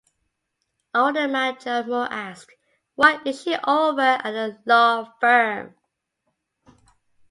Alderman 0.95 1.57
Joe 1.59 1.83
Moore 1.83 2.07
asked, 2.11 2.51
Why 2.95 3.21
is 3.23 3.43
she 3.43 3.53
over 3.63 4.01
at 4.01 4.23
the 4.23 4.57
law 4.65 5.13
firm? 5.21 5.75